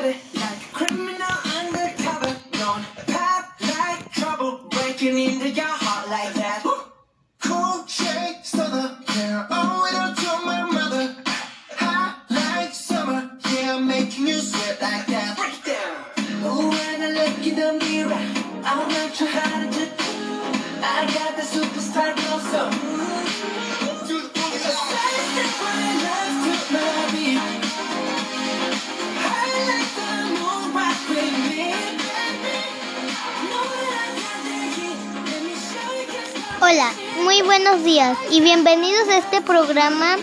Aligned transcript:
body 0.00 0.16
like 0.34 0.72
criminal 0.72 1.36
undercover. 1.58 2.36
Don't 2.52 2.84
pop 3.06 3.52
like 3.60 4.12
trouble, 4.12 4.60
breaking 4.70 5.18
into 5.18 5.50
your 5.50 5.66
heart 5.66 6.08
like 6.08 6.32
that. 6.34 6.59
Muy 37.40 37.58
buenos 37.58 37.84
días 37.84 38.18
y 38.30 38.40
bienvenidos 38.42 39.08
a 39.08 39.16
este 39.16 39.40
programa 39.40 40.16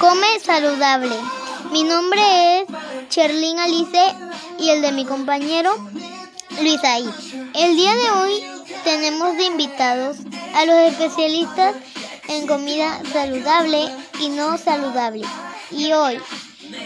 Come 0.00 0.26
Saludable. 0.42 1.14
Mi 1.72 1.82
nombre 1.82 2.60
es 2.60 2.68
Cherlin 3.10 3.58
Alice 3.58 4.14
y 4.58 4.70
el 4.70 4.80
de 4.80 4.92
mi 4.92 5.04
compañero 5.04 5.74
Luis 6.62 6.82
Ahí. 6.84 7.08
El 7.54 7.76
día 7.76 7.94
de 7.94 8.10
hoy 8.12 8.44
tenemos 8.82 9.36
de 9.36 9.44
invitados 9.44 10.18
a 10.54 10.64
los 10.64 10.76
especialistas 10.76 11.74
en 12.28 12.46
comida 12.46 12.98
saludable 13.12 13.86
y 14.20 14.30
no 14.30 14.56
saludable. 14.56 15.26
Y 15.70 15.92
hoy, 15.92 16.18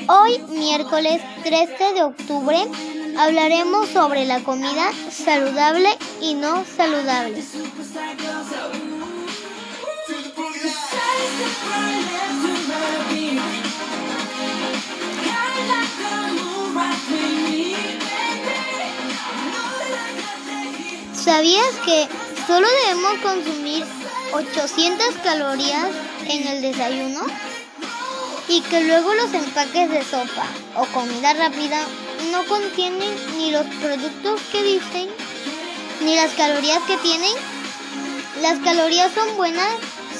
hoy 0.09 0.39
miércoles 0.49 1.23
13 1.45 1.95
de 1.95 2.03
octubre, 2.03 2.59
hablaremos 3.17 3.89
sobre 3.91 4.25
la 4.25 4.43
comida 4.43 4.91
saludable 5.11 5.91
y 6.21 6.35
no 6.35 6.65
saludable. 6.65 7.45
¿Sabías 21.15 21.75
que 21.85 22.09
solo 22.47 22.67
debemos 22.83 23.19
consumir 23.23 23.85
800 24.33 25.07
calorías 25.23 25.89
en 26.25 26.47
el 26.49 26.63
desayuno? 26.63 27.21
Y 28.49 28.63
que 28.63 28.81
luego 28.85 29.15
los 29.15 29.33
empaques 29.35 29.91
de 29.91 30.03
sopa 30.03 30.47
o 30.75 30.87
comida 30.87 31.35
rápida 31.35 31.87
no 32.33 32.45
contienen 32.47 33.15
ni 33.37 33.51
los 33.51 33.67
productos 33.67 34.41
que 34.51 34.63
dicen, 34.63 35.09
ni 36.01 36.17
las 36.17 36.33
calorías 36.33 36.83
que 36.85 36.97
tienen. 36.97 37.35
Las 38.41 38.59
calorías 38.61 39.13
son 39.13 39.37
buenas, 39.37 39.75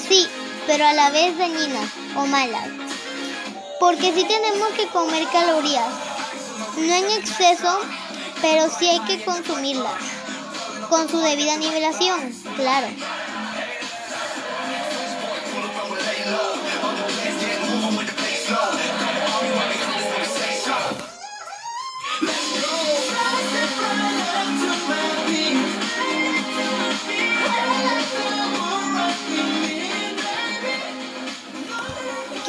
sí, 0.09 0.27
pero 0.67 0.85
a 0.85 0.93
la 0.93 1.11
vez 1.11 1.37
dañinas 1.37 1.89
o 2.15 2.25
malas. 2.25 2.67
Porque 3.79 4.11
sí 4.13 4.25
tenemos 4.25 4.69
que 4.75 4.87
comer 4.87 5.25
calorías, 5.31 5.87
no 6.75 6.93
en 6.93 7.09
exceso, 7.11 7.79
pero 8.41 8.67
sí 8.77 8.89
hay 8.89 8.99
que 9.01 9.23
consumirlas 9.23 9.93
con 10.89 11.07
su 11.07 11.19
debida 11.19 11.55
nivelación, 11.57 12.33
claro. 12.57 12.87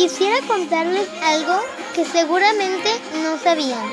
Quisiera 0.00 0.40
contarles 0.46 1.06
algo 1.22 1.60
que 1.94 2.06
seguramente 2.06 2.90
no 3.22 3.36
sabían. 3.36 3.84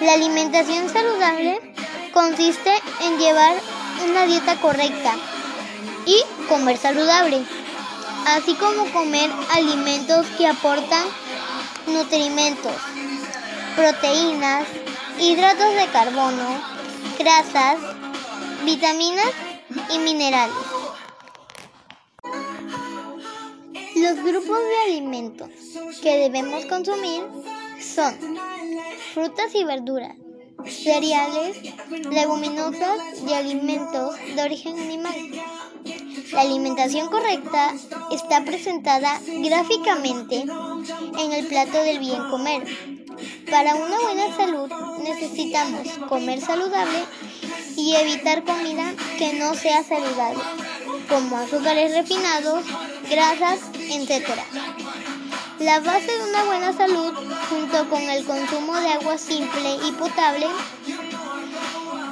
La 0.00 0.14
alimentación 0.14 0.88
saludable 0.88 1.60
consiste 2.14 2.72
en 3.02 3.18
llevar 3.18 3.54
una 4.08 4.24
dieta 4.24 4.56
correcta 4.62 5.14
y 6.06 6.22
comer 6.48 6.78
saludable, 6.78 7.44
así 8.28 8.54
como 8.54 8.90
comer 8.94 9.30
alimentos 9.50 10.26
que 10.38 10.46
aportan 10.46 11.04
nutrimentos, 11.86 12.72
proteínas, 13.76 14.66
hidratos 15.20 15.74
de 15.74 15.86
carbono, 15.92 16.48
grasas, 17.18 17.76
vitaminas 18.64 19.32
y 19.90 19.98
minerales. 19.98 20.75
Los 24.06 24.22
grupos 24.22 24.58
de 24.58 24.92
alimentos 24.92 25.50
que 26.00 26.16
debemos 26.16 26.64
consumir 26.66 27.24
son 27.80 28.14
frutas 29.12 29.52
y 29.52 29.64
verduras, 29.64 30.14
cereales, 30.64 31.56
leguminosas 32.08 33.00
y 33.28 33.32
alimentos 33.32 34.14
de 34.36 34.42
origen 34.42 34.78
animal. 34.78 35.12
La 36.32 36.42
alimentación 36.42 37.08
correcta 37.08 37.74
está 38.12 38.44
presentada 38.44 39.20
gráficamente 39.26 40.44
en 41.18 41.32
el 41.32 41.44
plato 41.48 41.82
del 41.82 41.98
bien 41.98 42.30
comer. 42.30 42.62
Para 43.50 43.74
una 43.74 43.98
buena 43.98 44.36
salud 44.36 44.70
necesitamos 45.02 45.88
comer 46.08 46.40
saludable 46.40 47.02
y 47.76 47.96
evitar 47.96 48.44
comida 48.44 48.94
que 49.18 49.32
no 49.32 49.54
sea 49.54 49.82
saludable, 49.82 50.44
como 51.08 51.38
azúcares 51.38 51.92
refinados, 51.92 52.64
grasas, 53.10 53.60
etc. 53.90 54.28
La 55.60 55.80
base 55.80 56.06
de 56.06 56.24
una 56.24 56.44
buena 56.44 56.72
salud, 56.72 57.12
junto 57.48 57.88
con 57.88 58.02
el 58.02 58.24
consumo 58.24 58.74
de 58.76 58.88
agua 58.92 59.18
simple 59.18 59.76
y 59.86 59.92
potable, 59.92 60.46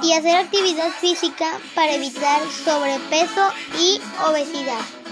y 0.01 0.13
hacer 0.13 0.35
actividad 0.35 0.89
física 0.91 1.59
para 1.73 1.93
evitar 1.93 2.41
sobrepeso 2.63 3.49
y 3.79 3.99
obesidad. 4.27 5.04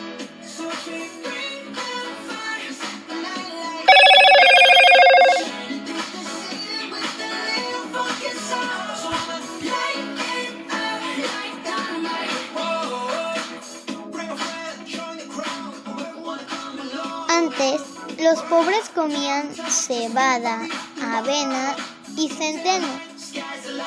Antes, 17.43 17.81
los 18.19 18.39
pobres 18.43 18.89
comían 18.95 19.53
cebada, 19.69 20.61
avena 21.01 21.75
y 22.15 22.29
centeno. 22.29 22.87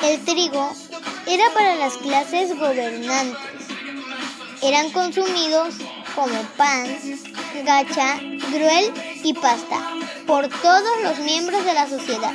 El 0.03 0.23
trigo 0.27 0.71
era 1.27 1.45
para 1.55 1.77
las 1.77 1.95
clases 1.95 2.51
gobernantes. 2.59 3.39
Eran 4.63 4.91
consumidos 4.91 5.77
como 6.15 6.39
pan, 6.59 6.99
gacha, 7.65 8.19
gruel 8.53 8.93
y 9.25 9.33
pasta 9.33 9.81
por 10.27 10.49
todos 10.49 11.03
los 11.03 11.19
miembros 11.21 11.65
de 11.65 11.73
la 11.73 11.89
sociedad. 11.89 12.35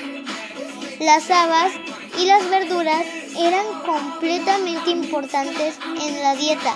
Las 0.99 1.29
habas 1.29 1.71
y 2.17 2.25
las 2.25 2.49
verduras 2.49 3.05
eran 3.37 3.65
completamente 3.85 4.89
importantes 4.89 5.77
en 6.01 6.23
la 6.23 6.35
dieta, 6.35 6.73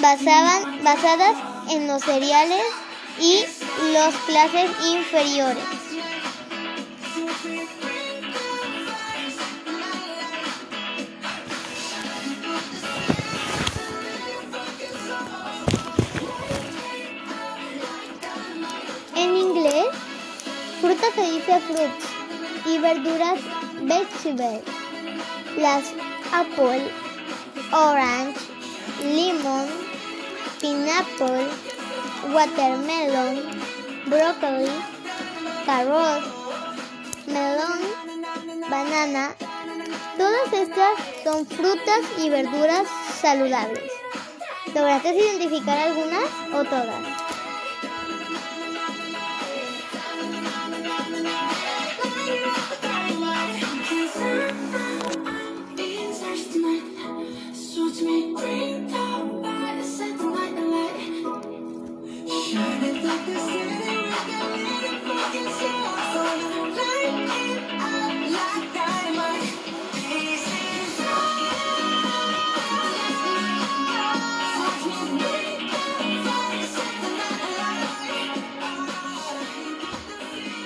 basaban, 0.00 0.84
basadas 0.84 1.34
en 1.70 1.86
los 1.86 2.02
cereales 2.02 2.62
y 3.20 3.44
las 3.92 4.14
clases 4.26 4.70
inferiores. 4.84 5.64
En 19.16 19.36
inglés, 19.36 19.86
fruta 20.80 21.06
se 21.14 21.32
dice 21.32 21.60
fruits 21.60 22.06
y 22.66 22.78
verduras 22.78 23.40
vegetables. 23.82 24.62
Las 25.56 25.84
apple, 26.32 26.88
orange, 27.72 28.38
limon, 29.02 29.66
pineapple, 30.60 31.48
watermelon, 32.34 33.40
broccoli, 34.06 34.70
carrot, 35.66 36.22
melón, 37.26 37.80
banana. 38.70 39.34
Todas 40.16 40.52
estas 40.52 40.98
son 41.24 41.46
frutas 41.46 42.00
y 42.18 42.30
verduras 42.30 42.86
saludables. 43.20 43.90
¿Lograste 44.74 45.14
identificar 45.14 45.78
algunas 45.78 46.24
o 46.54 46.64
todas? 46.64 47.17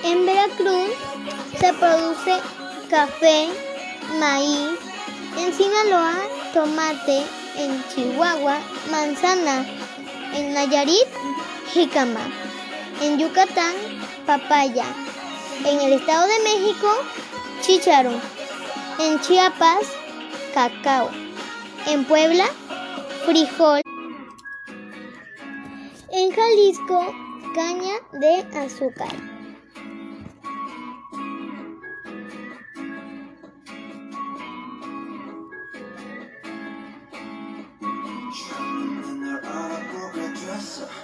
En 0.03 0.25
Veracruz 0.25 0.91
se 1.57 1.73
produce 1.73 2.37
café, 2.89 3.47
maíz, 4.19 4.77
en 5.37 5.53
Sinaloa 5.53 6.13
tomate, 6.53 7.23
en 7.57 7.83
Chihuahua 7.87 8.59
manzana, 8.91 9.65
en 10.35 10.53
Nayarit 10.53 11.07
jícama, 11.71 12.19
en 13.01 13.17
Yucatán 13.17 13.73
papaya, 14.25 14.85
en 15.65 15.79
el 15.79 15.93
Estado 15.93 16.27
de 16.27 16.39
México 16.43 16.89
chícharo, 17.61 18.11
en 18.99 19.21
Chiapas 19.21 19.85
cacao, 20.53 21.09
en 21.87 22.03
Puebla 22.03 22.45
frijol, 23.25 23.81
en 26.11 26.31
Jalisco 26.31 27.15
caña 27.55 27.95
de 28.11 28.59
azúcar. 28.59 29.32
Şimdi 38.33 39.47
ağır 39.47 39.81
bu 39.93 40.17
dresser. 40.17 41.02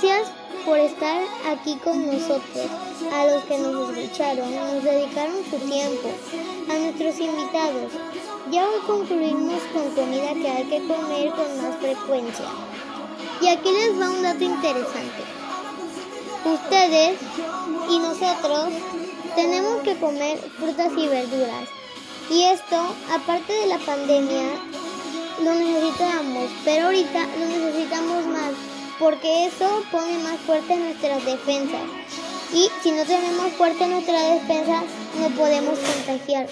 Gracias 0.00 0.28
por 0.64 0.78
estar 0.78 1.22
aquí 1.50 1.74
con 1.82 2.06
nosotros, 2.06 2.66
a 3.12 3.26
los 3.26 3.42
que 3.44 3.58
nos 3.58 3.96
escucharon, 3.96 4.54
nos 4.54 4.84
dedicaron 4.84 5.36
su 5.50 5.56
tiempo, 5.66 6.08
a 6.70 6.78
nuestros 6.78 7.18
invitados. 7.18 7.92
Ya 8.50 8.64
hoy 8.68 8.80
concluimos 8.86 9.60
con 9.72 9.90
comida 9.96 10.34
que 10.34 10.48
hay 10.48 10.64
que 10.66 10.86
comer 10.86 11.30
con 11.30 11.62
más 11.62 11.76
frecuencia. 11.80 12.44
Y 13.40 13.48
aquí 13.48 13.70
les 13.72 14.00
va 14.00 14.10
un 14.10 14.22
dato 14.22 14.44
interesante. 14.44 15.24
Ustedes 16.44 17.18
y 17.90 17.98
nosotros 17.98 18.68
tenemos 19.34 19.82
que 19.82 19.96
comer 19.96 20.38
frutas 20.58 20.92
y 20.96 21.08
verduras. 21.08 21.68
Y 22.30 22.42
esto, 22.44 22.76
aparte 23.12 23.52
de 23.52 23.66
la 23.66 23.78
pandemia, 23.78 24.44
lo 25.42 25.54
necesitamos, 25.54 26.50
pero 26.64 26.86
ahorita 26.86 27.26
lo 27.38 27.46
necesitamos 27.46 28.26
más, 28.26 28.52
porque 28.98 29.46
eso 29.46 29.82
pone 29.90 30.18
más 30.18 30.38
fuerte 30.40 30.76
nuestras 30.76 31.24
defensas. 31.24 31.82
Y 32.52 32.68
si 32.82 32.92
no 32.92 33.04
tenemos 33.04 33.52
fuerte 33.52 33.86
nuestra 33.86 34.20
defensa, 34.34 34.82
no 35.20 35.28
podemos 35.36 35.78
contagiar. 35.78 36.48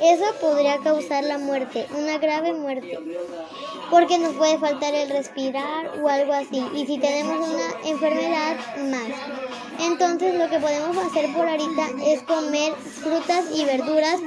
Eso 0.00 0.24
podría 0.40 0.78
causar 0.78 1.24
la 1.24 1.38
muerte, 1.38 1.86
una 1.96 2.18
grave 2.18 2.52
muerte, 2.52 2.98
porque 3.90 4.18
nos 4.18 4.34
puede 4.34 4.58
faltar 4.58 4.94
el 4.94 5.08
respirar 5.08 6.00
o 6.02 6.08
algo 6.08 6.32
así. 6.32 6.62
Y 6.74 6.86
si 6.86 6.98
tenemos 6.98 7.48
una 7.48 7.88
enfermedad, 7.88 8.56
más. 8.90 9.08
Entonces 9.80 10.34
lo 10.34 10.48
que 10.48 10.58
podemos 10.58 10.96
hacer 10.96 11.32
por 11.32 11.48
ahorita 11.48 11.88
es 12.04 12.22
comer 12.22 12.74
frutas 12.74 13.44
y 13.54 13.64
verduras 13.64 14.20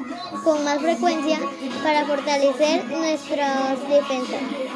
con 0.44 0.64
más 0.64 0.80
frecuencia 0.80 1.40
para 1.84 2.06
fortalecer 2.06 2.86
nuestras 2.86 3.80
defensas. 3.90 4.67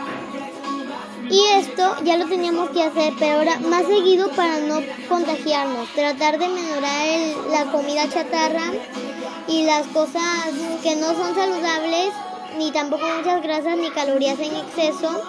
Y 1.31 1.41
esto 1.55 1.95
ya 2.03 2.17
lo 2.17 2.27
teníamos 2.27 2.71
que 2.71 2.83
hacer, 2.83 3.13
pero 3.17 3.37
ahora 3.37 3.57
más 3.59 3.85
seguido 3.85 4.29
para 4.31 4.59
no 4.59 4.81
contagiarnos. 5.07 5.87
Tratar 5.93 6.37
de 6.37 6.49
menorar 6.49 7.07
la 7.49 7.71
comida 7.71 8.09
chatarra 8.09 8.73
y 9.47 9.63
las 9.63 9.87
cosas 9.87 10.49
que 10.83 10.97
no 10.97 11.13
son 11.13 11.33
saludables, 11.33 12.09
ni 12.57 12.71
tampoco 12.71 13.05
muchas 13.17 13.41
grasas 13.41 13.77
ni 13.77 13.89
calorías 13.91 14.39
en 14.39 14.55
exceso. 14.57 15.23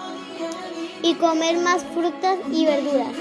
Y 1.01 1.15
comer 1.15 1.57
más 1.57 1.83
frutas 1.93 2.37
y 2.51 2.65
verduras. 2.65 3.13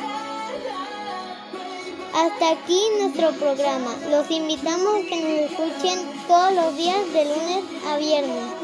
Hasta 2.14 2.50
aquí 2.50 2.81
nuestro 3.00 3.31
programa. 3.32 3.94
Los 4.11 4.31
invitamos 4.31 4.94
a 4.94 5.08
que 5.08 5.20
nos 5.20 5.50
escuchen 5.50 5.99
todos 6.29 6.52
los 6.52 6.76
días 6.76 7.12
de 7.12 7.25
lunes 7.25 7.64
a 7.88 7.96
viernes. 7.96 8.62